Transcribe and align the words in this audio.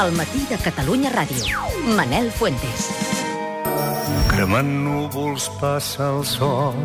El 0.00 0.14
matí 0.16 0.40
de 0.48 0.56
Catalunya 0.56 1.10
Ràdio. 1.12 1.60
Manel 1.98 2.30
Fuentes. 2.32 2.86
Cremant 4.32 4.72
núvols 4.86 5.50
passa 5.60 6.08
el 6.08 6.24
sol. 6.24 6.78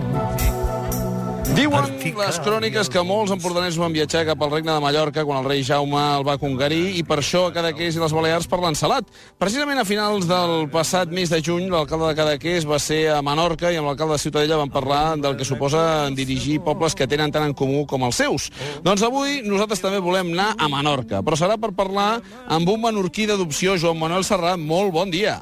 Diuen 1.56 1.86
les 2.18 2.38
cròniques 2.44 2.90
que 2.92 3.02
molts 3.06 3.32
empordanesos 3.32 3.78
van 3.80 3.94
viatjar 3.94 4.24
cap 4.28 4.42
al 4.42 4.50
regne 4.52 4.74
de 4.74 4.82
Mallorca 4.84 5.24
quan 5.26 5.40
el 5.40 5.48
rei 5.48 5.62
Jaume 5.64 6.00
el 6.18 6.26
va 6.28 6.36
conquerir 6.42 6.98
i 7.00 7.04
per 7.08 7.20
això 7.22 7.46
a 7.48 7.54
Cadaqués 7.56 7.96
i 7.96 8.02
les 8.02 8.16
Balears 8.16 8.50
parlen 8.52 8.76
salat. 8.76 9.08
Precisament 9.40 9.80
a 9.80 9.86
finals 9.88 10.28
del 10.28 10.68
passat 10.74 11.14
mes 11.14 11.30
de 11.32 11.40
juny, 11.46 11.68
l'alcalde 11.72 12.10
de 12.10 12.18
Cadaqués 12.18 12.66
va 12.68 12.80
ser 12.82 13.04
a 13.14 13.22
Menorca 13.26 13.72
i 13.72 13.78
amb 13.80 13.88
l'alcalde 13.88 14.18
de 14.18 14.24
Ciutadella 14.26 14.60
van 14.60 14.74
parlar 14.74 15.04
del 15.22 15.38
que 15.38 15.48
suposa 15.48 15.84
dirigir 16.18 16.58
pobles 16.66 16.98
que 16.98 17.08
tenen 17.08 17.32
tant 17.32 17.46
en 17.48 17.56
comú 17.56 17.86
com 17.86 18.04
els 18.10 18.20
seus. 18.20 18.50
Doncs 18.84 19.06
avui 19.06 19.40
nosaltres 19.46 19.84
també 19.84 20.02
volem 20.04 20.34
anar 20.34 20.50
a 20.58 20.72
Menorca, 20.74 21.22
però 21.22 21.40
serà 21.40 21.56
per 21.62 21.72
parlar 21.78 22.18
amb 22.50 22.74
un 22.74 22.82
menorquí 22.88 23.30
d'adopció, 23.30 23.78
Joan 23.78 24.02
Manuel 24.02 24.26
Serrat. 24.28 24.60
Molt 24.60 24.92
bon 24.92 25.14
dia. 25.14 25.40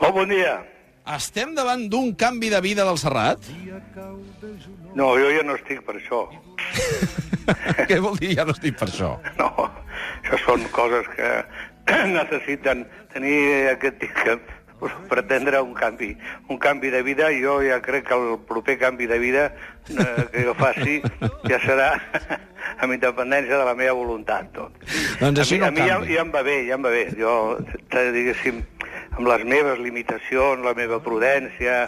Molt 0.00 0.14
bon 0.14 0.32
dia. 0.32 0.60
Estem 1.16 1.52
davant 1.54 1.84
d'un 1.90 2.14
canvi 2.18 2.48
de 2.50 2.60
vida 2.64 2.84
del 2.86 2.98
Serrat? 2.98 3.44
No, 4.96 5.10
jo 5.20 5.28
ja 5.30 5.42
no 5.44 5.56
estic 5.58 5.82
per 5.84 5.98
això. 6.00 6.24
Què 7.88 7.98
vol 8.02 8.16
dir 8.18 8.34
ja 8.38 8.46
no 8.48 8.54
estic 8.56 8.78
per 8.80 8.88
això? 8.88 9.14
No, 9.38 9.50
això 10.24 10.38
són 10.46 10.64
coses 10.74 11.08
que 11.14 11.32
necessiten 12.16 12.86
tenir 13.12 13.36
aquest 13.74 14.02
que 14.22 14.38
pretendre 15.08 15.60
un 15.64 15.72
canvi, 15.76 16.10
un 16.52 16.58
canvi 16.60 16.90
de 16.92 17.02
vida. 17.06 17.28
Jo 17.32 17.58
ja 17.64 17.78
crec 17.84 18.08
que 18.08 18.16
el 18.16 18.38
proper 18.48 18.76
canvi 18.80 19.06
de 19.08 19.18
vida 19.20 19.44
eh, 19.88 20.26
que 20.32 20.44
jo 20.48 20.54
faci 20.58 20.98
ja 21.48 21.60
serà 21.64 21.92
amb 22.82 22.92
independència 22.96 23.56
de 23.56 23.64
la 23.68 23.76
meva 23.78 23.94
voluntat. 23.96 24.50
Tot. 24.56 24.76
Doncs 25.20 25.44
així 25.44 25.60
a 25.60 25.70
no 25.70 25.72
mi, 25.76 25.80
a 25.80 26.00
mi 26.00 26.08
ja, 26.10 26.16
ja 26.18 26.24
em 26.26 26.32
va 26.34 26.42
bé, 26.44 26.58
ja 26.68 26.76
em 26.80 26.84
va 26.88 26.92
bé. 26.92 27.06
Jo, 27.16 27.32
te- 27.92 28.10
diguéssim, 28.16 28.60
amb 29.16 29.28
les 29.28 29.44
meves 29.48 29.80
limitacions, 29.80 30.64
la 30.64 30.74
meva 30.76 31.00
prudència, 31.02 31.86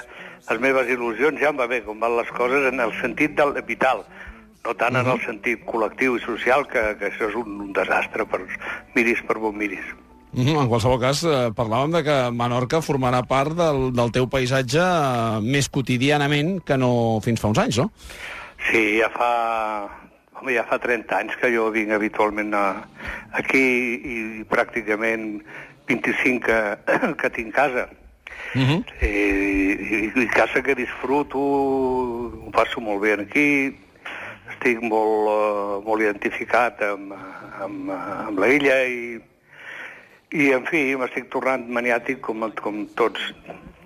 les 0.49 0.61
meves 0.65 0.89
il·lusions, 0.89 1.41
ja 1.41 1.53
em 1.53 1.61
va 1.61 1.69
bé 1.69 1.83
com 1.85 2.01
van 2.01 2.17
les 2.17 2.31
coses 2.37 2.69
en 2.71 2.81
el 2.81 2.95
sentit 3.03 3.37
del 3.37 3.55
vital, 3.69 4.05
no 4.65 4.75
tant 4.77 4.97
en 4.97 5.09
el 5.13 5.21
sentit 5.25 5.65
col·lectiu 5.69 6.17
i 6.17 6.25
social, 6.25 6.67
que, 6.69 6.95
que 7.01 7.11
això 7.11 7.29
és 7.29 7.37
un, 7.39 7.61
un 7.69 7.73
desastre 7.77 8.27
per 8.29 8.43
miris 8.97 9.21
per 9.29 9.39
on 9.39 9.57
miris. 9.57 9.85
Mhm, 10.33 10.59
En 10.61 10.69
qualsevol 10.69 11.01
cas, 11.01 11.23
eh, 11.25 11.37
parlàvem 11.57 11.93
de 11.93 12.03
que 12.05 12.17
Menorca 12.37 12.83
formarà 12.85 13.23
part 13.27 13.55
del, 13.57 13.93
del 13.97 14.11
teu 14.13 14.29
paisatge 14.29 14.81
eh, 14.81 15.39
més 15.41 15.71
quotidianament 15.73 16.59
que 16.65 16.77
no 16.77 17.21
fins 17.25 17.41
fa 17.41 17.49
uns 17.49 17.63
anys, 17.63 17.79
no? 17.81 17.91
Sí, 18.69 18.99
ja 18.99 19.09
fa, 19.15 19.31
home, 20.37 20.53
ja 20.53 20.67
fa 20.69 20.77
30 20.83 21.17
anys 21.17 21.39
que 21.41 21.49
jo 21.55 21.71
vinc 21.73 21.95
habitualment 21.97 22.53
a, 22.55 22.67
aquí 23.41 23.65
i 24.05 24.19
pràcticament 24.51 25.41
25 25.89 26.47
que, 26.47 26.59
que 27.21 27.31
tinc 27.31 27.55
casa. 27.55 27.89
Uh 28.55 28.63
-huh. 28.63 28.81
I, 29.03 29.07
i, 29.09 30.23
i 30.23 30.27
casa 30.29 30.63
que 30.63 30.75
disfruto, 30.75 31.39
ho 31.39 32.51
passo 32.51 32.81
molt 32.81 33.03
bé 33.03 33.13
aquí, 33.13 33.77
estic 34.53 34.81
molt, 34.81 35.29
uh, 35.29 35.85
molt 35.85 36.03
identificat 36.03 36.81
amb, 36.83 37.13
amb, 37.61 37.91
amb 37.91 38.39
la 38.39 38.49
illa 38.49 38.79
i, 38.87 39.21
i 40.33 40.51
en 40.53 40.65
fi, 40.67 40.97
m'estic 40.97 41.29
tornant 41.33 41.69
maniàtic 41.69 42.21
com, 42.21 42.51
com 42.63 42.87
tots, 42.95 43.21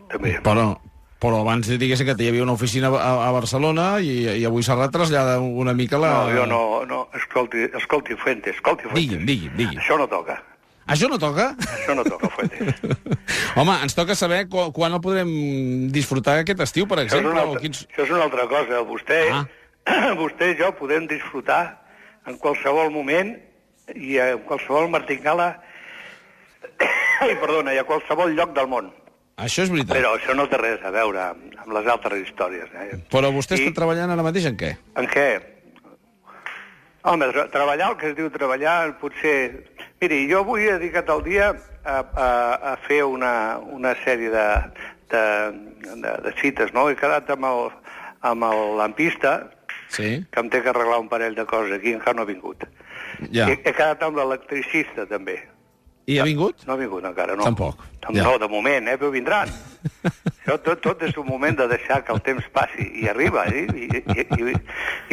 també. 0.09 0.39
Però, 0.43 0.77
però 1.23 1.43
abans 1.43 1.69
diguéssim 1.69 2.07
que 2.07 2.17
hi 2.19 2.29
havia 2.29 2.43
una 2.43 2.53
oficina 2.53 2.89
a, 2.89 3.29
a 3.29 3.33
Barcelona 3.33 3.99
i, 4.01 4.41
i 4.41 4.47
avui 4.49 4.63
Serrat 4.63 4.93
trasllada 4.95 5.41
una 5.41 5.75
mica 5.75 5.99
la... 5.99 6.13
No, 6.13 6.39
jo 6.39 6.47
no, 6.47 6.63
no, 6.87 7.03
escolti, 7.15 7.69
escolti 7.75 8.15
Fuentes, 8.15 8.57
escolti 8.57 8.89
Fuentes. 8.89 9.03
Digui'm, 9.03 9.27
digui'm, 9.27 9.57
digui'm. 9.57 9.83
Això 9.83 9.99
no 9.99 10.09
toca, 10.11 10.41
Això 10.91 11.09
no 11.09 11.19
toca? 11.19 11.53
això 11.63 11.95
no 11.95 12.03
toca, 12.05 12.29
Fuentes. 12.35 12.81
Home, 13.61 13.75
ens 13.85 13.95
toca 13.95 14.15
saber 14.19 14.47
qu 14.51 14.65
quan 14.75 14.93
el 14.97 15.01
podrem 15.05 15.31
disfrutar 15.95 16.41
aquest 16.43 16.61
estiu, 16.65 16.87
per 16.91 16.99
Això 17.05 17.19
és, 17.19 17.21
exemple. 17.21 17.33
una 17.37 17.45
altra, 17.47 17.61
quins... 17.63 17.85
això 17.87 18.03
és 18.07 18.11
una 18.11 18.25
altra 18.27 18.47
cosa. 18.51 18.81
Vostè, 18.89 19.21
Ah. 19.33 19.45
vostè 20.23 20.53
i 20.53 20.59
jo 20.59 20.73
podem 20.79 21.07
disfrutar 21.11 21.63
en 22.27 22.37
qualsevol 22.39 22.91
moment 22.95 23.33
i 23.95 24.17
en 24.23 24.43
qualsevol 24.47 24.89
martingala 24.91 25.49
ai, 27.23 27.35
perdona, 27.39 27.73
i 27.75 27.79
a 27.81 27.87
qualsevol 27.87 28.35
lloc 28.35 28.53
del 28.57 28.69
món. 28.71 28.91
Això 29.43 29.65
és 29.65 29.71
veritat. 29.73 29.97
Però 29.97 30.13
això 30.19 30.35
no 30.39 30.45
té 30.51 30.59
res 30.61 30.83
a 30.87 30.91
veure 30.95 31.23
amb, 31.31 31.55
les 31.73 31.87
altres 31.91 32.21
històries. 32.27 32.69
Eh? 32.79 32.99
Però 33.11 33.31
vostè 33.35 33.57
I- 33.57 33.63
està 33.65 33.75
treballant 33.81 34.11
ara 34.13 34.23
mateix 34.27 34.47
en 34.51 34.59
què? 34.61 34.75
En 35.01 35.09
què? 35.11 35.29
Home, 37.03 37.27
treballar, 37.51 37.89
el 37.91 37.97
que 37.99 38.11
es 38.13 38.17
diu 38.19 38.29
treballar, 38.31 38.93
potser... 39.01 39.65
Miri, 40.03 40.25
jo 40.27 40.41
avui 40.43 40.65
he 40.67 40.73
dedicat 40.81 41.11
el 41.15 41.21
dia 41.23 41.53
a, 41.53 41.99
a, 42.03 42.31
a 42.73 42.77
fer 42.89 43.05
una, 43.07 43.59
una 43.71 43.93
sèrie 44.03 44.33
de, 44.35 44.47
de, 45.13 45.23
de, 45.93 46.15
de 46.25 46.33
cites, 46.41 46.73
no? 46.75 46.89
He 46.91 46.97
quedat 46.99 47.31
amb 47.31 47.47
el, 47.47 47.69
amb 48.33 48.49
el 48.51 48.63
lampista, 48.81 49.37
Sí? 49.93 50.25
que 50.33 50.41
em 50.41 50.49
té 50.49 50.63
que 50.65 50.71
arreglar 50.73 50.99
un 51.03 51.09
parell 51.11 51.35
de 51.37 51.45
coses 51.47 51.75
aquí, 51.77 51.93
encara 51.93 52.17
no 52.17 52.25
ha 52.25 52.29
vingut. 52.33 52.65
Ja. 53.31 53.45
He, 53.47 53.59
he 53.61 53.73
quedat 53.77 54.03
amb 54.03 54.17
l'electricista, 54.17 55.05
també. 55.07 55.37
I 56.11 56.17
ha 56.19 56.25
vingut? 56.27 56.65
No 56.67 56.75
ha 56.75 56.81
vingut 56.81 57.05
encara, 57.07 57.37
no. 57.39 57.45
Tampoc, 57.47 57.85
Tam 58.03 58.17
ja. 58.17 58.25
No, 58.25 58.39
de 58.43 58.49
moment, 58.51 58.89
eh, 58.89 58.97
però 58.99 59.13
vindran. 59.15 59.53
Això 60.43 60.57
tot, 60.65 60.81
tot 60.83 61.05
és 61.07 61.15
un 61.21 61.29
moment 61.29 61.61
de 61.61 61.69
deixar 61.71 62.01
que 62.03 62.17
el 62.17 62.23
temps 62.27 62.49
passi, 62.57 62.89
i 63.05 63.07
arriba, 63.13 63.45
eh? 63.53 63.69
I, 63.71 64.01
i, 64.01 64.25
i, 64.27 64.57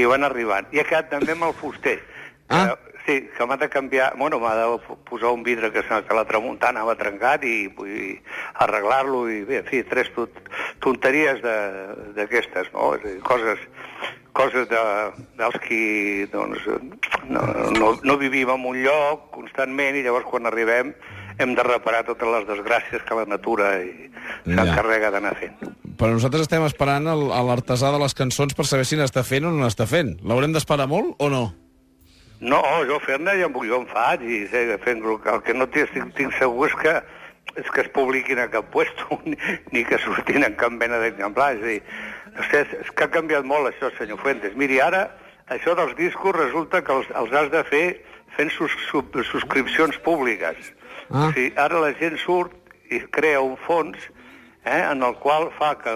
i 0.01 0.07
van 0.09 0.25
arribant. 0.25 0.71
I 0.73 0.81
he 0.81 0.87
quedat 0.87 1.11
també 1.11 1.35
amb 1.35 1.51
el 1.51 1.53
fuster. 1.59 1.99
Ah. 2.47 2.71
Que, 2.71 2.88
sí, 3.09 3.17
que 3.35 3.45
m'ha 3.49 3.57
de 3.57 3.67
canviar... 3.73 4.11
Bueno, 4.17 4.37
m'ha 4.39 4.53
de 4.55 4.67
posar 5.09 5.31
un 5.33 5.41
vidre 5.43 5.71
que, 5.73 5.81
que 5.81 6.13
la 6.15 6.25
tramuntana 6.29 6.85
va 6.85 6.93
trencat 6.99 7.43
i, 7.43 7.65
i 7.65 8.13
arreglar-lo 8.61 9.25
i, 9.33 9.41
bé, 9.49 9.63
en 9.63 9.69
fi, 9.69 9.81
tres 9.89 10.11
tot, 10.15 10.37
tonteries 10.85 11.41
de- 11.41 12.13
d'aquestes, 12.17 12.69
no? 12.75 12.93
És 12.95 13.03
dir, 13.07 13.17
Coses, 13.25 13.59
coses 14.37 14.69
de, 14.71 14.81
dels 15.41 15.57
qui 15.65 16.25
doncs, 16.31 16.61
no, 17.27 17.41
no, 17.75 17.95
no 18.05 18.17
vivim 18.21 18.51
en 18.53 18.67
un 18.69 18.77
lloc 18.85 19.31
constantment 19.35 19.97
i 19.99 20.03
llavors 20.05 20.29
quan 20.29 20.45
arribem 20.47 20.93
hem 21.39 21.53
de 21.55 21.63
reparar 21.65 22.03
totes 22.07 22.27
les 22.27 22.45
desgràcies 22.47 23.03
que 23.07 23.15
la 23.17 23.25
natura 23.27 23.73
i 23.83 24.07
Ja. 24.45 24.61
s'encarrega 24.61 25.09
d'anar 25.11 25.31
fent. 25.39 25.55
Però 25.97 26.11
nosaltres 26.13 26.43
estem 26.45 26.61
esperant 26.67 27.07
l'artesà 27.09 27.89
de 27.91 27.97
les 27.99 28.13
cançons 28.15 28.53
per 28.55 28.65
saber 28.67 28.85
si 28.85 28.95
n'està 28.99 29.23
fent 29.25 29.47
o 29.47 29.51
no 29.51 29.63
n'està 29.65 29.87
fent. 29.89 30.13
L'haurem 30.23 30.53
d'esperar 30.53 30.85
molt 30.87 31.15
o 31.17 31.29
no? 31.33 31.41
No, 32.39 32.61
jo 32.87 32.99
fer-ne 33.03 33.33
ja, 33.35 33.49
jo 33.51 33.79
en 33.81 33.87
faig 33.89 34.21
i 34.23 34.45
sé, 34.47 34.65
fent 34.83 35.03
el 35.03 35.41
que 35.43 35.55
no 35.55 35.67
tinc, 35.67 35.89
estic, 35.89 36.13
tinc 36.15 36.35
segur 36.39 36.69
és 36.69 36.77
que 36.79 36.99
és 37.57 37.69
que 37.73 37.81
es 37.81 37.89
publiquin 37.91 38.39
a 38.39 38.47
cap 38.51 38.69
puesto 38.71 39.19
ni, 39.25 39.35
ni 39.73 39.83
que 39.83 39.97
surtin 39.99 40.45
en 40.45 40.55
cap 40.59 40.71
mena 40.71 40.99
d'exemplar. 41.01 41.55
És 41.57 41.63
a 41.63 41.71
dir, 41.71 41.79
no 42.35 42.45
sé, 42.49 42.61
és, 42.63 42.75
és 42.85 42.91
que 42.93 43.07
ha 43.07 43.11
canviat 43.13 43.47
molt 43.47 43.71
això, 43.71 43.89
senyor 43.97 44.21
Fuentes. 44.21 44.55
Miri, 44.59 44.79
ara 44.83 45.07
això 45.49 45.75
dels 45.77 45.95
discos 45.97 46.37
resulta 46.37 46.83
que 46.85 46.93
els, 46.93 47.09
els 47.19 47.33
has 47.35 47.49
de 47.53 47.63
fer 47.67 47.85
fent 48.37 48.53
sus, 48.53 48.75
sub, 48.87 49.17
subscripcions 49.31 49.97
públiques. 50.05 50.71
Ah. 51.09 51.27
O 51.27 51.33
sigui, 51.33 51.51
ara 51.57 51.81
la 51.81 51.91
gent 51.99 52.19
surt 52.21 52.55
i 52.93 53.01
crea 53.13 53.41
un 53.41 53.57
fons 53.65 53.97
eh, 54.65 54.83
en 54.83 55.03
el 55.05 55.17
qual 55.21 55.49
fa 55.57 55.73
que 55.81 55.93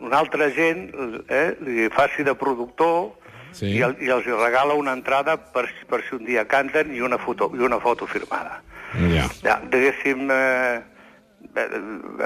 una 0.00 0.18
altra 0.18 0.48
gent 0.56 0.88
eh, 1.28 1.50
li 1.60 1.88
faci 1.92 2.24
de 2.24 2.34
productor 2.34 3.10
Sí. 3.52 3.66
i, 3.76 3.82
el, 3.82 3.96
i 4.00 4.08
els 4.10 4.24
regala 4.26 4.74
una 4.74 4.92
entrada 4.92 5.36
per, 5.52 5.66
per 5.88 6.02
si 6.08 6.14
un 6.16 6.24
dia 6.24 6.46
canten 6.48 6.94
i 6.94 7.00
una 7.00 7.18
foto, 7.18 7.50
i 7.54 7.58
una 7.58 7.78
foto 7.80 8.06
firmada. 8.06 8.62
Ja. 8.92 9.28
Ja, 9.42 9.60
diguéssim, 9.70 10.30
eh, 10.30 10.80
eh, 11.54 11.68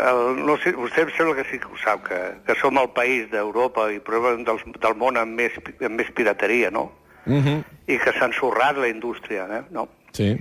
el, 0.08 0.44
no 0.46 0.56
sé, 0.62 0.72
vostè 0.72 1.02
em 1.04 1.10
sembla 1.16 1.34
que 1.36 1.44
sí 1.50 1.58
que 1.58 1.66
ho 1.68 1.76
sap, 1.82 2.04
que, 2.08 2.20
que 2.46 2.54
som 2.60 2.78
el 2.78 2.88
país 2.96 3.30
d'Europa 3.30 3.90
i 3.92 4.00
probablement 4.00 4.46
dels, 4.48 4.62
del 4.80 4.94
món 4.96 5.16
amb 5.20 5.36
més, 5.36 5.52
amb 5.80 5.96
més 6.00 6.10
pirateria, 6.16 6.70
no? 6.70 6.90
Uh 7.26 7.40
-huh. 7.40 7.62
I 7.86 7.98
que 7.98 8.12
s'ha 8.12 8.26
ensorrat 8.26 8.76
la 8.76 8.88
indústria, 8.88 9.46
eh? 9.50 9.62
No? 9.70 9.88
Sí. 10.12 10.36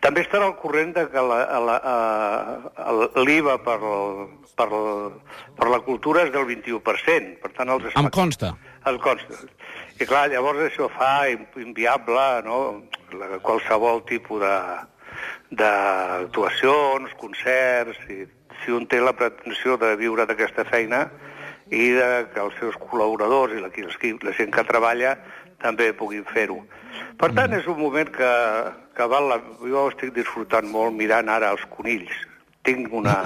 També 0.00 0.22
estarà 0.22 0.44
al 0.46 0.56
corrent 0.58 0.92
de 0.94 1.06
que 1.08 1.20
l'IVA 3.24 3.58
per, 3.62 3.78
el- 3.78 4.28
per, 4.56 4.68
el- 4.72 5.12
per 5.58 5.68
la 5.70 5.80
cultura 5.86 6.22
és 6.26 6.32
del 6.32 6.46
21%. 6.46 7.38
Per 7.42 7.50
tant, 7.52 7.68
els 7.68 7.84
Em 7.84 7.88
espect- 7.90 8.14
consta. 8.14 8.56
El 8.90 9.00
consta. 9.02 9.42
I 9.98 10.06
clar, 10.06 10.28
llavors 10.30 10.62
això 10.66 10.88
fa 10.92 11.28
in- 11.30 11.46
inviable 11.62 12.26
no? 12.46 12.58
la, 13.12 13.38
qualsevol 13.42 14.04
tipus 14.08 14.42
de 14.44 14.54
d'actuacions, 15.58 17.14
concerts, 17.18 17.98
i 18.12 18.26
si 18.62 18.74
un 18.74 18.86
té 18.86 19.00
la 19.00 19.14
pretensió 19.16 19.78
de 19.80 19.94
viure 19.96 20.26
d'aquesta 20.28 20.64
feina 20.68 21.06
i 21.70 21.90
de 21.96 22.08
que 22.32 22.40
els 22.42 22.56
seus 22.60 22.76
col·laboradors 22.80 23.54
i 23.56 23.62
la, 23.62 23.70
els 23.72 24.24
la 24.24 24.34
gent 24.36 24.52
que 24.52 24.64
treballa 24.68 25.16
també 25.62 25.90
puguin 25.92 26.24
fer-ho. 26.28 26.60
Per 27.18 27.30
tant, 27.34 27.52
és 27.56 27.66
un 27.66 27.78
moment 27.80 28.10
que, 28.14 28.32
que 28.96 29.06
val 29.10 29.28
la... 29.32 29.38
jo 29.62 29.88
estic 29.90 30.14
disfrutant 30.14 30.68
molt 30.70 30.94
mirant 30.94 31.28
ara 31.28 31.52
els 31.54 31.64
conills. 31.76 32.12
Tinc 32.66 32.92
una... 32.94 33.16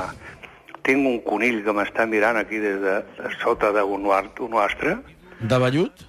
Tinc 0.83 1.07
un 1.07 1.21
conill 1.23 1.61
que 1.63 1.71
m'està 1.77 2.09
mirant 2.11 2.35
aquí 2.41 2.59
des 2.59 2.81
de, 2.83 2.95
de 3.19 3.29
sota 3.39 3.69
d'un 3.71 4.09
un 4.09 4.57
astre, 4.59 4.97
De 5.43 5.59
vellut? 5.59 6.07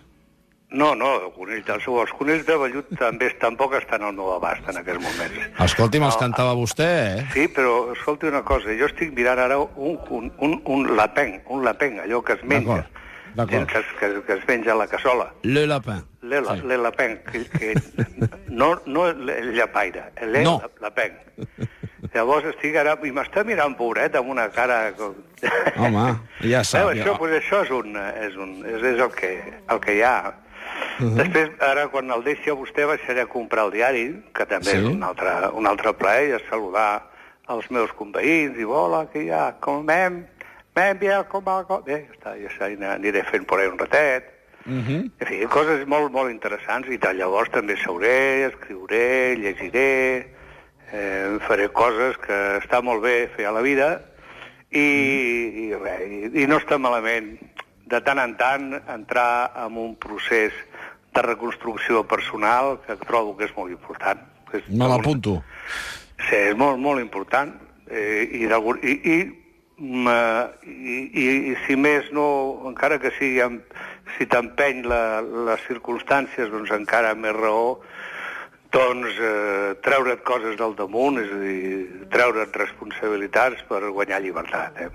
No, 0.74 0.96
no, 0.98 1.10
el 1.28 1.32
conill, 1.36 1.62
els, 1.70 1.86
els 1.86 2.12
conills 2.18 2.46
de 2.48 2.56
vellut 2.58 2.88
també 2.98 3.28
tampoc 3.42 3.76
estan 3.78 4.02
al 4.08 4.16
meu 4.18 4.32
abast 4.34 4.66
en 4.72 4.80
aquests 4.80 5.04
moments. 5.04 5.44
Escolti'm, 5.68 6.02
els 6.08 6.16
No. 6.16 6.20
cantava 6.24 6.56
vostè, 6.58 6.88
eh? 7.20 7.26
Sí, 7.34 7.48
però 7.48 7.92
escolti 7.94 8.26
una 8.26 8.42
cosa, 8.44 8.74
jo 8.80 8.88
estic 8.90 9.14
mirant 9.14 9.38
ara 9.40 9.60
un, 9.60 10.00
un, 10.10 10.32
un, 10.40 10.56
un 10.66 10.96
lapeng, 10.98 11.42
un 11.54 11.64
lapeng, 11.64 12.00
allò 12.02 12.24
que 12.26 12.34
es 12.34 12.44
menja. 12.44 12.88
D'acord. 13.36 13.68
Que, 13.70 13.80
es- 13.80 13.94
que, 14.00 14.10
que 14.26 14.34
es 14.40 14.48
menja 14.48 14.74
a 14.74 14.76
la 14.76 14.88
cassola. 14.88 15.32
Le 15.44 15.66
lapin. 15.68 16.02
Le, 16.22 16.42
la, 16.42 16.56
Sí. 16.58 16.62
le 16.68 16.78
lapeng, 16.78 17.20
que, 17.32 17.46
que 17.50 17.74
no, 18.50 18.80
no 18.86 19.08
el 19.10 19.54
llapaire, 19.54 20.12
le 20.26 20.44
No. 20.44 20.60
la, 20.62 20.90
lapeng. 20.90 21.14
Llavors 22.12 22.46
estic 22.52 22.76
ara, 22.76 22.98
i 23.08 23.12
m'està 23.16 23.46
mirant 23.48 23.76
pobret 23.80 24.16
amb 24.20 24.34
una 24.34 24.50
cara... 24.52 24.92
Com... 24.98 25.16
Home, 25.80 26.08
ja 26.44 26.64
sap. 26.68 26.84
Veu, 26.84 26.92
això, 26.98 27.16
pues 27.20 27.36
això 27.38 27.62
és, 27.64 27.72
un, 27.72 27.96
és, 27.96 28.36
un, 28.36 28.58
és, 28.68 28.84
és 28.92 29.00
el, 29.00 29.12
que, 29.16 29.32
el 29.72 29.80
que 29.84 29.96
hi 29.96 30.02
ha. 30.04 30.18
Uh 31.00 31.06
-huh. 31.06 31.16
Després, 31.22 31.50
ara, 31.64 31.88
quan 31.88 32.12
el 32.12 32.24
deixi 32.24 32.50
a 32.50 32.58
vostè, 32.60 32.86
baixaré 32.88 33.22
a 33.22 33.26
comprar 33.26 33.66
el 33.66 33.72
diari, 33.72 34.06
que 34.34 34.46
també 34.46 34.72
Sí. 34.72 34.78
és 34.78 34.84
un 34.84 35.04
altre, 35.04 35.32
un 35.54 35.68
altre 35.68 35.94
plaer, 35.94 36.30
i 36.30 36.34
a 36.34 36.42
saludar 36.50 37.04
els 37.50 37.72
meus 37.72 37.92
companys, 37.92 38.58
i 38.58 38.64
hola, 38.64 39.08
que 39.12 39.24
hi 39.24 39.30
ha, 39.30 39.56
com 39.60 39.90
anem? 39.90 40.26
Anem 40.76 41.00
bé, 41.00 41.24
com 41.30 41.44
va? 41.44 41.64
Com... 41.64 41.84
Bé, 41.84 42.06
ja 42.08 42.14
està, 42.14 42.36
ja 42.42 42.48
està, 42.50 42.94
aniré 42.94 43.24
fent 43.24 43.46
por 43.46 43.60
ahí 43.60 43.68
un 43.68 43.78
ratet. 43.78 44.24
Uh 44.66 44.74
-huh. 44.74 45.12
En 45.20 45.28
fi, 45.28 45.46
coses 45.48 45.86
molt, 45.88 46.12
molt 46.12 46.32
interessants, 46.32 46.88
i 46.88 46.98
tal, 46.98 47.18
llavors 47.18 47.50
també 47.50 47.76
seuré, 47.78 48.46
escriuré, 48.46 49.36
llegiré, 49.36 50.28
eh, 50.94 51.38
faré 51.48 51.70
coses 51.74 52.18
que 52.22 52.40
està 52.62 52.82
molt 52.86 53.04
bé 53.04 53.28
fer 53.36 53.50
a 53.50 53.54
la 53.56 53.64
vida, 53.66 53.90
i, 54.74 54.88
i, 55.66 55.68
res, 55.78 56.06
i, 56.06 56.30
i 56.44 56.48
no 56.50 56.60
està 56.62 56.80
malament 56.82 57.34
de 57.90 58.00
tant 58.06 58.22
en 58.22 58.38
tant 58.40 58.72
entrar 58.90 59.52
en 59.66 59.78
un 59.78 59.96
procés 60.02 60.56
de 61.14 61.22
reconstrucció 61.22 62.06
personal 62.10 62.80
que 62.86 62.98
trobo 63.06 63.36
que 63.38 63.50
és 63.50 63.54
molt 63.58 63.74
important. 63.74 64.22
És 64.54 64.66
Me 64.70 64.90
l'apunto. 64.90 65.40
Sí, 66.30 66.40
és 66.40 66.58
molt, 66.58 66.80
molt 66.82 67.02
important. 67.02 67.54
Eh, 67.90 68.24
i, 68.40 68.46
i, 68.48 68.94
i, 69.14 69.18
i, 69.78 70.98
i, 71.22 71.28
I 71.52 71.56
si 71.68 71.78
més 71.78 72.10
no, 72.16 72.26
encara 72.70 72.98
que 73.02 73.12
sigui 73.18 73.44
amb, 73.46 73.76
si 74.16 74.26
t'empeny 74.30 74.84
la, 74.90 75.22
les 75.22 75.62
circumstàncies, 75.68 76.50
doncs 76.54 76.74
encara 76.74 77.14
més 77.18 77.36
raó, 77.38 77.82
doncs 78.74 79.20
eh, 79.22 79.76
treure't 79.86 80.24
coses 80.26 80.58
del 80.58 80.74
damunt, 80.78 81.20
és 81.22 81.30
a 81.32 81.40
dir, 81.44 81.78
treure't 82.14 82.58
responsabilitats 82.58 83.62
per 83.70 83.84
guanyar 83.94 84.22
llibertat. 84.24 84.82
Eh? 84.82 84.90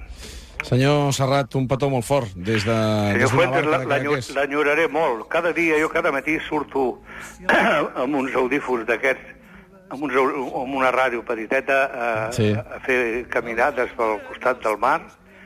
Senyor 0.66 1.12
Serrat, 1.14 1.54
un 1.54 1.69
petó 1.70 1.86
molt 1.90 2.04
fort 2.04 2.32
des 2.34 2.64
de... 2.66 2.76
Senyor 3.14 3.30
Fuentes, 3.30 4.30
l'enyoraré 4.34 4.88
molt. 4.90 5.28
Cada 5.30 5.52
dia, 5.54 5.78
jo 5.78 5.90
cada 5.92 6.10
matí 6.12 6.38
surto 6.48 6.98
amb 8.02 8.19
uns 8.19 8.34
audífons 8.34 8.82
d'aquests, 8.88 9.36
amb, 9.94 10.02
uns, 10.08 10.19
amb 10.19 10.75
una 10.75 10.90
ràdio 10.92 11.22
petiteta 11.25 11.78
a, 11.86 12.10
Sí. 12.34 12.50
a 12.58 12.82
fer 12.84 13.28
caminades 13.30 13.94
pel 13.96 14.19
costat 14.26 14.60
del 14.66 14.76
mar 14.82 14.98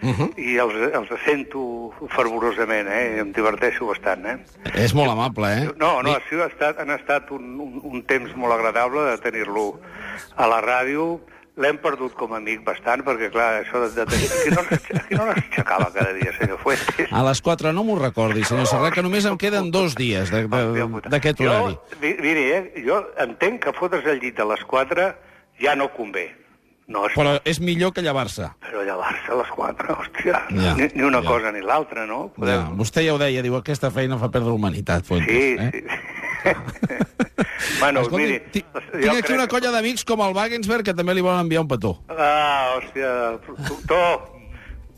Uh 0.03 0.11
-huh. 0.19 0.31
i 0.37 0.57
els, 0.59 0.75
els 0.95 1.09
sento 1.25 1.93
fervorosament, 2.11 2.89
eh? 2.89 3.19
Em 3.21 3.33
diverteixo 3.33 3.87
bastant, 3.87 4.25
eh? 4.27 4.39
És 4.75 4.95
molt 4.95 5.11
amable, 5.11 5.47
eh? 5.47 5.69
No, 5.79 6.03
no, 6.03 6.11
Ni- 6.11 6.41
ha 6.41 6.47
estat, 6.47 6.79
han 6.81 6.91
estat 6.91 7.31
un, 7.31 7.61
un, 7.61 7.81
un 7.85 8.03
temps 8.03 8.35
molt 8.37 8.53
agradable 8.55 9.01
de 9.11 9.19
tenir-lo 9.19 9.81
a 10.37 10.47
la 10.47 10.61
ràdio. 10.61 11.21
L'hem 11.55 11.77
perdut 11.79 12.15
com 12.17 12.33
a 12.33 12.39
amic 12.39 12.63
bastant, 12.65 13.03
perquè, 13.05 13.31
clar, 13.31 13.61
això 13.61 13.79
de, 13.83 13.91
de 13.95 14.07
tenir... 14.07 14.27
Aquí 14.33 14.51
no, 14.55 14.61
aquí 15.03 15.15
no 15.15 15.27
l'aixecava 15.27 15.91
cada 15.93 16.13
dia, 16.15 16.33
senyor 16.39 16.59
Fuentes. 16.59 17.13
A 17.13 17.23
les 17.23 17.43
4 17.43 17.73
no 17.73 17.85
m'ho 17.85 17.99
recordi, 17.99 18.43
senyor 18.43 18.67
Serrat, 18.67 18.95
que 18.95 19.03
només 19.03 19.27
em 19.27 19.37
queden 19.37 19.71
dos 19.71 19.95
dies 19.95 20.31
d'aquest 20.33 21.41
horari. 21.41 21.75
Jo, 21.75 21.83
mi- 22.01 22.17
miri, 22.21 22.45
eh, 22.53 22.73
jo 22.87 23.05
entenc 23.19 23.61
que 23.65 23.73
fotre's 23.77 24.07
el 24.07 24.19
llit 24.21 24.41
a 24.41 24.45
les 24.49 24.65
4 24.65 25.15
ja 25.61 25.75
no 25.77 25.91
convé. 25.93 26.31
No, 26.93 27.07
és, 27.09 27.15
Però 27.17 27.35
és 27.49 27.61
millor 27.65 27.93
que 27.97 28.03
llevar-se. 28.05 28.51
però 28.67 28.83
llevar-se 28.85 29.33
a 29.33 29.37
les 29.39 29.53
4, 29.57 29.95
hòstia, 29.97 30.41
Ja, 30.53 30.75
ni, 30.77 30.89
ni 30.93 31.03
una 31.09 31.23
ja. 31.23 31.29
cosa 31.31 31.53
ni 31.55 31.63
l'altra, 31.65 32.05
no? 32.07 32.27
Ja, 32.45 32.67
vostè 32.77 33.05
ja 33.07 33.15
ho 33.15 33.21
deia, 33.23 33.41
diu, 33.45 33.57
aquesta 33.57 33.89
feina 33.95 34.19
fa 34.21 34.29
perdre 34.35 34.53
humanitat, 34.53 35.07
Fuentes. 35.09 35.33
Sí, 35.33 35.57
eh? 35.57 35.71
sí. 35.73 35.83
bueno, 37.81 38.01
Escolti, 38.03 38.25
miri... 38.27 38.39
jo 38.43 38.61
tinc 38.93 39.13
aquí 39.15 39.23
crec 39.23 39.37
una 39.39 39.49
colla 39.49 39.71
d'amics 39.73 40.05
com 40.09 40.21
el 40.27 40.35
Wagensberg 40.37 40.85
que 40.91 40.95
també 40.99 41.15
li 41.15 41.23
volen 41.25 41.47
enviar 41.47 41.63
un 41.65 41.71
petó. 41.71 41.95
Ah, 42.11 42.75
hòstia, 42.77 43.13
doctor, 43.69 44.29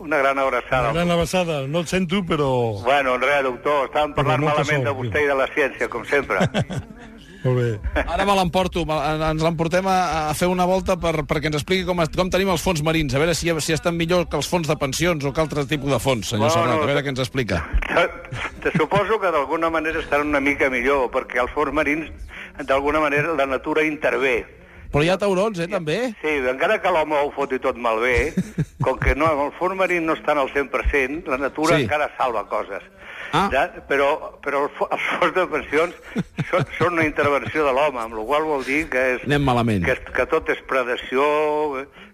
una 0.04 0.18
gran 0.24 0.38
abraçada. 0.40 0.92
Gran 0.96 1.10
abraçada, 1.14 1.60
no 1.68 1.84
et 1.84 1.92
sento, 1.92 2.22
però... 2.26 2.50
Bueno, 2.84 3.18
res, 3.22 3.42
doctor, 3.46 3.86
estàvem 3.90 4.16
parlant 4.16 4.48
malament 4.48 4.88
de 4.88 4.96
vostè 4.98 5.22
i 5.24 5.30
de 5.30 5.36
la 5.38 5.46
ciència, 5.54 5.88
com 5.92 6.04
sempre. 6.08 6.42
Molt 7.44 7.58
bé. 7.60 8.04
Ara 8.08 8.24
me 8.24 8.34
l'emporto, 8.38 8.86
me- 8.88 8.96
ens 9.28 9.42
l'emportem 9.44 9.86
a, 9.86 10.30
a 10.30 10.34
fer 10.34 10.48
una 10.48 10.64
volta 10.64 10.96
per, 10.96 11.26
perquè 11.28 11.50
ens 11.50 11.58
expliqui 11.60 11.84
com, 11.84 12.00
com 12.16 12.30
tenim 12.32 12.48
els 12.54 12.62
fons 12.64 12.80
marins, 12.86 13.12
a 13.14 13.20
veure 13.20 13.34
si, 13.36 13.50
si 13.60 13.74
estan 13.76 13.98
millor 14.00 14.24
que 14.32 14.38
els 14.40 14.48
fons 14.48 14.66
de 14.70 14.76
pensions 14.80 15.24
o 15.28 15.32
que 15.32 15.42
altre 15.44 15.66
tipus 15.68 15.92
de 15.92 15.98
fons, 16.00 16.30
senyor 16.32 16.48
Bueno, 16.48 16.56
Serrat, 16.56 16.82
a 16.82 16.88
veure 16.88 17.02
què 17.04 17.12
ens 17.12 17.20
explica. 17.20 17.60
Te, 17.84 18.06
te 18.64 18.72
suposo 18.78 19.20
que 19.20 19.30
d'alguna 19.34 19.68
manera 19.70 20.00
estaran 20.00 20.32
una 20.32 20.40
mica 20.40 20.70
millor, 20.72 21.10
perquè 21.12 21.42
als 21.44 21.52
fons 21.52 21.72
marins, 21.76 22.08
d'alguna 22.64 23.00
manera, 23.04 23.36
la 23.36 23.46
natura 23.46 23.84
intervé. 23.84 24.38
Però 24.94 25.02
hi 25.02 25.08
ha 25.10 25.18
taurons, 25.18 25.58
eh, 25.58 25.66
també? 25.68 25.98
Sí, 26.22 26.32
encara 26.48 26.80
que 26.80 26.90
l'home 26.94 27.18
ho 27.18 27.30
foti 27.34 27.58
tot 27.58 27.76
malbé, 27.76 28.30
com 28.80 28.96
que 29.02 29.12
no, 29.18 29.26
el 29.48 29.52
fons 29.58 29.74
marí 29.76 29.98
no 30.00 30.14
estan 30.14 30.38
al 30.38 30.48
100%, 30.54 31.26
la 31.28 31.36
natura 31.44 31.76
Sí. 31.76 31.82
encara 31.82 32.08
salva 32.16 32.44
coses. 32.48 32.80
Ah. 33.32 33.48
Ja, 33.52 33.64
però 33.88 34.08
però 34.44 34.64
els 34.68 35.04
fons 35.18 35.34
de 35.34 35.46
pensions 35.50 35.94
són, 36.50 36.66
són 36.78 36.92
una 36.98 37.06
intervenció 37.06 37.64
de 37.66 37.72
l'home, 37.72 37.98
amb 38.02 38.14
la 38.18 38.24
qual 38.28 38.44
vol 38.44 38.64
dir 38.66 38.84
que, 38.92 39.04
és, 39.16 39.24
Anem 39.26 39.42
malament. 39.46 39.84
que, 39.86 39.96
que 40.14 40.26
tot 40.30 40.48
és 40.52 40.60
predació, 40.68 41.24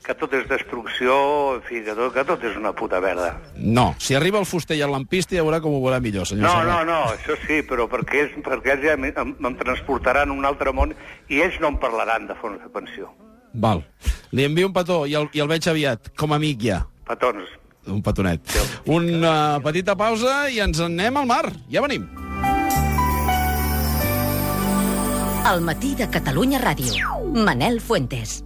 que 0.05 0.15
tot 0.17 0.33
és 0.39 0.47
destrucció, 0.49 1.17
en 1.57 1.63
fi, 1.67 1.83
que 1.85 1.95
tot, 1.99 2.13
que 2.15 2.25
tot 2.25 2.45
és 2.49 2.57
una 2.57 2.73
puta 2.73 3.01
merda. 3.01 3.35
No, 3.57 3.95
si 3.99 4.15
arriba 4.15 4.39
el 4.41 4.47
fuster 4.49 4.79
i 4.79 4.85
el 4.87 4.93
lampista 4.95 5.37
ja 5.37 5.45
veurà 5.45 5.61
com 5.61 5.75
ho 5.77 5.83
veurà 5.83 6.01
millor, 6.01 6.27
senyor 6.29 6.47
No, 6.47 6.55
Serrat. 6.61 6.87
no, 6.87 6.93
no, 6.93 7.01
això 7.17 7.37
sí, 7.47 7.61
però 7.69 7.89
perquè 7.91 8.25
ells, 8.25 8.39
perquè 8.47 8.77
ells 8.77 8.87
ja 8.87 8.95
em, 8.97 9.11
em, 9.11 9.35
em 9.51 9.57
transportaran 9.61 10.31
a 10.31 10.37
un 10.37 10.47
altre 10.49 10.73
món 10.73 10.95
i 11.29 11.43
ells 11.45 11.59
no 11.61 11.75
em 11.75 11.81
parlaran 11.83 12.27
de 12.31 12.39
fons 12.41 12.63
de 12.63 12.71
pensió. 12.73 13.11
Val. 13.53 13.85
Li 14.33 14.45
envio 14.47 14.69
un 14.69 14.73
petó 14.73 15.03
i 15.11 15.17
el, 15.19 15.27
i 15.35 15.41
el 15.43 15.49
veig 15.51 15.67
aviat, 15.69 16.13
com 16.17 16.33
a 16.33 16.37
amic 16.39 16.61
ja. 16.63 16.85
Petons. 17.09 17.49
Un 17.89 18.03
petonet. 18.03 18.41
Una 18.87 19.61
petita 19.65 19.97
pausa 19.97 20.49
i 20.53 20.61
ens 20.61 20.81
en 20.81 20.99
anem 20.99 21.23
al 21.23 21.31
mar. 21.31 21.45
Ja 21.73 21.85
venim. 21.87 22.09
El 25.51 25.65
matí 25.65 25.97
de 25.97 26.07
Catalunya 26.13 26.61
Ràdio. 26.61 27.17
Manel 27.33 27.81
Fuentes. 27.81 28.41